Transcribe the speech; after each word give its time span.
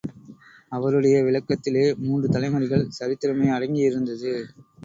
அவருடைய 0.69 1.17
விளக்கத்திலே 1.23 1.85
மூன்று 1.97 2.29
தலைமுறைகள் 2.29 2.89
சரித்திரமே 2.99 3.49
அடங்கி 3.53 3.83
யிருந்தது. 3.89 4.33